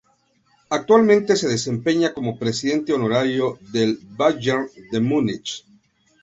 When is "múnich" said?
4.99-5.63